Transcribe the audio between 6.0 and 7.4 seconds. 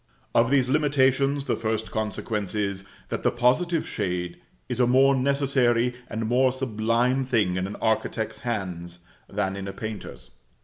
and more sublime